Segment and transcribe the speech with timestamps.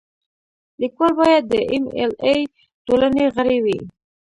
[0.81, 2.35] لیکوال باید د ایم ایل اې
[2.85, 3.77] ټولنې غړی وي.